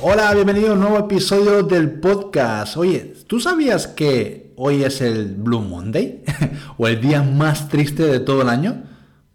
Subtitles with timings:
[0.00, 2.76] Hola, bienvenido a un nuevo episodio del podcast.
[2.76, 6.22] Oye, ¿tú sabías que hoy es el Blue Monday?
[6.78, 8.84] ¿O el día más triste de todo el año?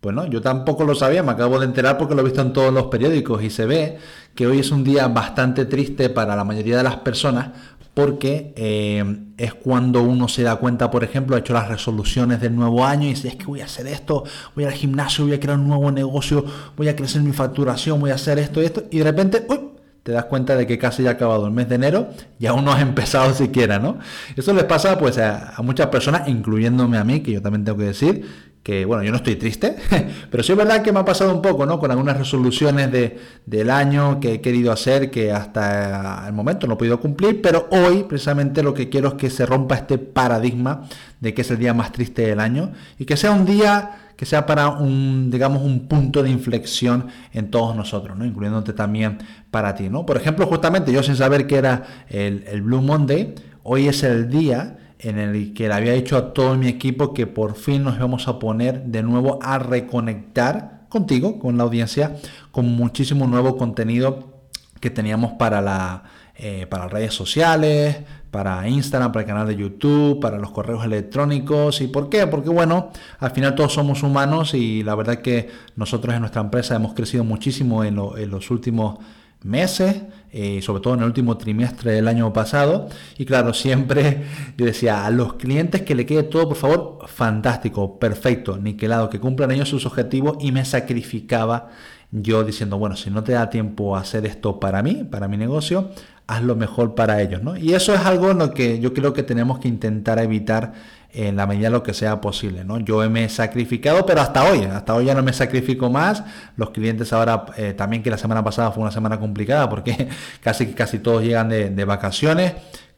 [0.02, 2.74] Bueno, yo tampoco lo sabía, me acabo de enterar porque lo he visto en todos
[2.74, 3.98] los periódicos y se ve
[4.36, 7.50] que hoy es un día bastante triste para la mayoría de las personas
[7.94, 9.04] porque eh,
[9.38, 13.04] es cuando uno se da cuenta, por ejemplo, ha hecho las resoluciones del nuevo año
[13.04, 14.24] y dice, es que voy a hacer esto,
[14.56, 16.46] voy al gimnasio, voy a crear un nuevo negocio,
[16.78, 19.73] voy a crecer mi facturación, voy a hacer esto y esto, y de repente, uy,
[20.04, 22.66] te das cuenta de que casi ya ha acabado el mes de enero y aún
[22.66, 23.98] no has empezado siquiera, ¿no?
[24.36, 27.86] Eso les pasa pues a, muchas personas, incluyéndome a mí, que yo también tengo que
[27.86, 29.76] decir que, bueno, yo no estoy triste,
[30.32, 31.80] pero sí es verdad que me ha pasado un poco, ¿no?
[31.80, 36.76] Con algunas resoluciones de, del año que he querido hacer que hasta el momento no
[36.76, 40.88] he podido cumplir, pero hoy precisamente lo que quiero es que se rompa este paradigma
[41.20, 44.26] de que es el día más triste del año y que sea un día que
[44.26, 48.26] sea para un, digamos, un punto de inflexión en todos nosotros, ¿no?
[48.26, 49.20] incluyéndote también
[49.52, 49.90] para ti.
[49.90, 50.06] ¿no?
[50.06, 54.30] Por ejemplo, justamente yo sin saber que era el, el Blue Monday, hoy es el
[54.30, 57.98] día en el que le había dicho a todo mi equipo que por fin nos
[57.98, 62.16] íbamos a poner de nuevo a reconectar contigo, con la audiencia,
[62.52, 64.34] con muchísimo nuevo contenido
[64.80, 66.04] que teníamos para, la,
[66.36, 67.98] eh, para redes sociales,
[68.32, 71.80] para Instagram, para el canal de YouTube, para los correos electrónicos.
[71.82, 72.26] ¿Y por qué?
[72.26, 72.90] Porque bueno,
[73.20, 77.24] al final todos somos humanos y la verdad que nosotros en nuestra empresa hemos crecido
[77.24, 78.98] muchísimo en, los últimos
[79.44, 82.90] meses, eh, sobre todo en el último trimestre del año pasado.
[83.20, 84.24] Y claro, siempre
[84.58, 89.20] yo decía a los clientes que le quede todo, por favor, fantástico, perfecto, niquelado, que
[89.20, 91.70] cumplan ellos sus objetivos y me sacrificaba
[92.16, 95.36] yo diciendo, bueno, si no te da tiempo a hacer esto para mí, para mi
[95.36, 95.90] negocio,
[96.28, 97.58] haz lo mejor para ellos, ¿no?
[97.58, 100.74] Y eso es algo lo que yo creo que tenemos que intentar evitar
[101.14, 102.80] en la medida de lo que sea posible, ¿no?
[102.80, 106.24] Yo me he sacrificado, pero hasta hoy, hasta hoy ya no me sacrifico más.
[106.58, 110.10] Los clientes ahora, eh, también que la semana pasada fue una semana complicada porque
[110.42, 112.54] casi casi todos llegan de, de vacaciones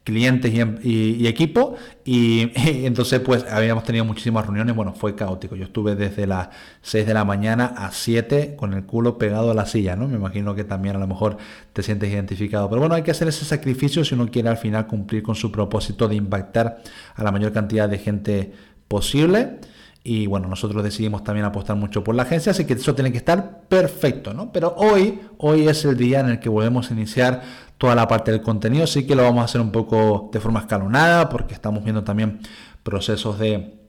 [0.05, 2.51] clientes em, y, equipo y,
[2.85, 5.57] entonces pues habíamos tenido muchísimas reuniones, bueno, fue caótico.
[5.57, 6.49] Yo estuve desde las
[6.83, 10.07] 6 de la mañana a 7 con el culo pegado a la silla, ¿no?
[10.07, 11.38] Me imagino que también a lo mejor
[11.73, 12.69] te sientes identificado.
[12.69, 15.51] Pero bueno, hay que hacer ese sacrificio si uno quiere al final cumplir con su
[15.51, 16.81] propósito de impactar
[17.16, 18.53] a la mayor cantidad de gente
[18.87, 19.59] posible.
[20.07, 23.17] Y bueno, nosotros decidimos también apostar mucho por la agencia, así que eso tiene que
[23.17, 24.51] estar perfecto, ¿no?
[24.51, 27.41] Pero hoy, hoy es el día en el que volvemos a iniciar
[27.79, 28.85] toda la parte del contenido.
[28.85, 32.39] Sí que lo vamos a hacer un poco de forma escalonada porque estamos viendo también
[32.83, 33.79] procesos de,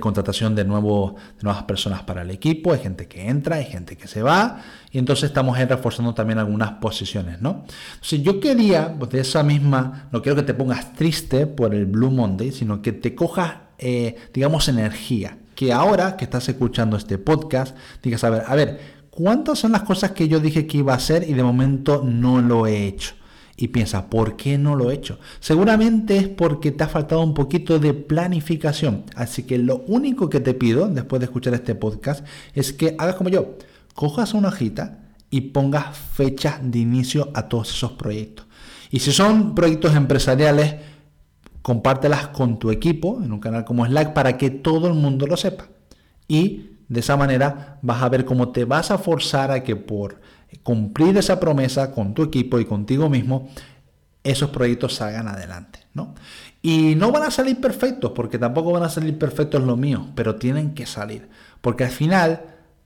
[0.00, 2.72] contratación de, nuevo, de nuevas personas para el equipo.
[2.72, 4.62] Hay gente que entra, hay gente que se va.
[4.90, 7.66] Y entonces estamos reforzando también algunas posiciones, ¿no?
[8.00, 11.84] si yo quería, pues de esa misma, no quiero que te pongas triste por el
[11.84, 15.36] Blue Monday, sino que te cojas, eh, digamos, energía.
[15.60, 19.82] Que ahora que estás escuchando este podcast, digas, a ver, a ver, ¿cuántas son las
[19.82, 23.12] cosas que yo dije que iba a hacer y de momento no lo he hecho?
[23.58, 25.18] y piensa, ¿por qué no lo he hecho?
[25.38, 29.04] Seguramente es porque te ha faltado un poquito de planificación.
[29.14, 33.16] Así que lo único que te pido después de escuchar este podcast es que hagas
[33.16, 33.58] como yo,
[33.92, 38.46] cojas una hojita y pongas fechas de inicio a todos esos proyectos.
[38.90, 40.76] Y si son proyectos empresariales,
[41.62, 45.36] compártelas con tu equipo en un canal como Slack para que todo el mundo lo
[45.36, 45.66] sepa.
[46.28, 50.20] Y de esa manera vas a ver cómo te vas a forzar a que por
[50.62, 53.48] cumplir esa promesa con tu equipo y contigo mismo,
[54.24, 56.14] esos proyectos salgan adelante, ¿no?
[56.62, 60.36] Y no van a salir perfectos, porque tampoco van a salir perfectos los míos, pero
[60.36, 61.28] tienen que salir,
[61.60, 62.42] porque al final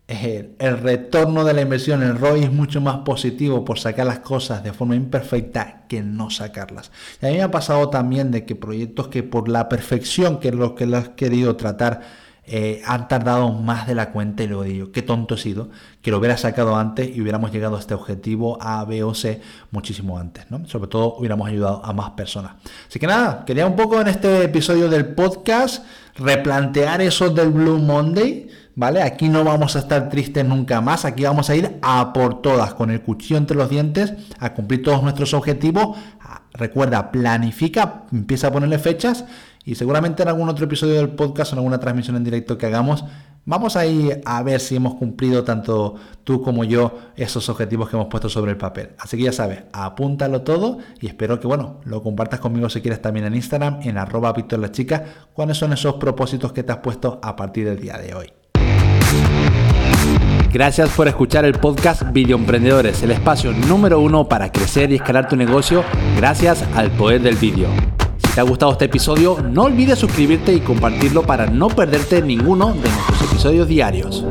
[0.07, 4.63] el, retorno de la inversión, el ROI es mucho más positivo por sacar las cosas
[4.63, 6.91] de forma imperfecta que no sacarlas.
[7.23, 10.49] Y a mí me ha pasado también de que proyectos que por la perfección que
[10.49, 12.03] es lo que lo has querido tratar,
[12.47, 15.71] eh, han tardado más de la cuenta y luego digo, qué tonto he sido,
[16.03, 19.41] que lo hubiera sacado antes y hubiéramos llegado a este objetivo A, B o C
[19.71, 20.67] muchísimo antes, ¿no?
[20.67, 22.57] Sobre todo hubiéramos ayudado a más personas.
[22.87, 25.87] Así que nada, quería un poco en este episodio del podcast
[26.17, 29.03] replantear eso del Blue Monday, ¿vale?
[29.03, 32.75] Aquí no vamos a estar tristes nunca más, aquí vamos a ir a por todas,
[32.75, 35.97] con el cuchillo entre los dientes, a cumplir todos nuestros objetivos.
[36.21, 39.25] Ah, recuerda, planifica, empieza a ponerle fechas
[39.65, 42.67] y seguramente en algún otro episodio del podcast o en alguna transmisión en directo que
[42.67, 43.05] hagamos,
[43.47, 45.95] vamos a ir a ver si hemos cumplido tanto
[46.25, 48.91] tú como yo esos objetivos que hemos puesto sobre el papel.
[48.99, 53.01] Así que ya sabes, apúntalo todo y espero que bueno, lo compartas conmigo si quieres
[53.01, 54.71] también en Instagram, en arroba Víctor
[55.33, 58.44] cuáles son esos propósitos que te has puesto a partir del día de hoy.
[60.55, 65.27] Gracias por escuchar el podcast Video Emprendedores, el espacio número uno para crecer y escalar
[65.27, 65.83] tu negocio
[66.17, 67.67] gracias al poder del vídeo.
[68.19, 72.69] Si te ha gustado este episodio, no olvides suscribirte y compartirlo para no perderte ninguno
[72.69, 74.25] de nuestros episodios diarios.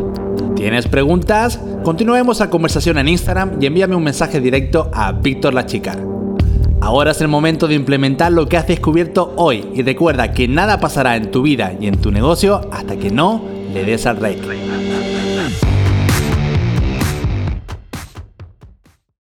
[0.55, 1.59] ¿Tienes preguntas?
[1.83, 5.97] Continuemos la conversación en Instagram y envíame un mensaje directo a Víctor la Chica.
[6.79, 10.79] Ahora es el momento de implementar lo que has descubierto hoy y recuerda que nada
[10.79, 13.43] pasará en tu vida y en tu negocio hasta que no
[13.73, 14.39] le des al rey.